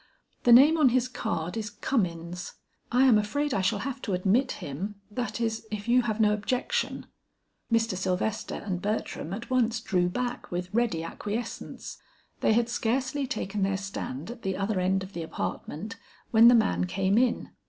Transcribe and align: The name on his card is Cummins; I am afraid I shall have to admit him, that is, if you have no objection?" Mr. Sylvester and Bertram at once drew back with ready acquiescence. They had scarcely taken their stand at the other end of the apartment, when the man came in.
The 0.45 0.51
name 0.51 0.79
on 0.79 0.89
his 0.89 1.07
card 1.07 1.55
is 1.55 1.69
Cummins; 1.69 2.53
I 2.91 3.03
am 3.03 3.19
afraid 3.19 3.53
I 3.53 3.61
shall 3.61 3.77
have 3.85 4.01
to 4.01 4.13
admit 4.15 4.53
him, 4.53 4.95
that 5.11 5.39
is, 5.39 5.67
if 5.69 5.87
you 5.87 6.01
have 6.01 6.19
no 6.19 6.33
objection?" 6.33 7.05
Mr. 7.71 7.95
Sylvester 7.95 8.55
and 8.55 8.81
Bertram 8.81 9.31
at 9.31 9.51
once 9.51 9.79
drew 9.79 10.09
back 10.09 10.49
with 10.49 10.73
ready 10.73 11.03
acquiescence. 11.03 11.99
They 12.39 12.53
had 12.53 12.67
scarcely 12.67 13.27
taken 13.27 13.61
their 13.61 13.77
stand 13.77 14.31
at 14.31 14.41
the 14.41 14.57
other 14.57 14.79
end 14.79 15.03
of 15.03 15.13
the 15.13 15.21
apartment, 15.21 15.97
when 16.31 16.47
the 16.47 16.55
man 16.55 16.85
came 16.85 17.19
in. 17.19 17.51